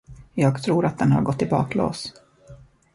[0.33, 2.13] Jag tror att den har gått i baklås.